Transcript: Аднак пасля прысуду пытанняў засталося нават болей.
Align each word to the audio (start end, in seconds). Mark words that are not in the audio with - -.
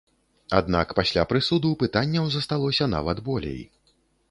Аднак 0.59 0.93
пасля 0.99 1.25
прысуду 1.33 1.69
пытанняў 1.85 2.25
засталося 2.39 2.91
нават 2.97 3.23
болей. 3.31 3.61